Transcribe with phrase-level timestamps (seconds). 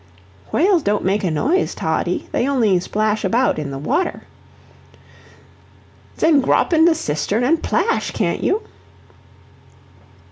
[0.51, 4.23] "Whales don't make a noise, Toddie; they only splash about in the water."
[6.17, 8.63] "Zen grop in the cistern an' 'plash, can't you?"